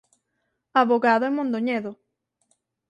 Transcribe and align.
Avogado 0.81 1.23
en 1.27 1.33
Mondoñedo. 1.37 1.91